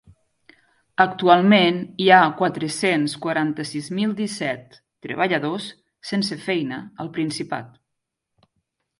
[1.03, 5.67] Actualment hi ha quatre-cents quaranta-sis mil disset treballadors
[6.13, 7.69] sense feina al Principat.